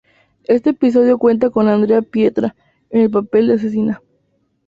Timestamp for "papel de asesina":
3.11-4.01